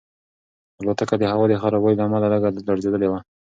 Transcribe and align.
الوتکه 0.81 1.15
د 1.19 1.23
هوا 1.31 1.45
د 1.49 1.53
خرابوالي 1.61 1.95
له 1.99 2.03
امله 2.07 2.27
لږه 2.33 2.49
لړزېدلې 2.69 3.07
وه. 3.09 3.19